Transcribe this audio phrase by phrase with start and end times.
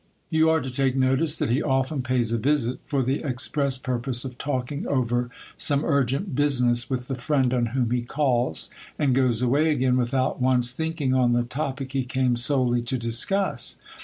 [0.31, 4.25] You are to I it he often pays a visit, for the express pur pose
[4.25, 9.43] of" talking over some urgent business with the friend on whom he calls, and goes
[9.43, 13.77] away again without once thinking on the topic he came solely to discuss.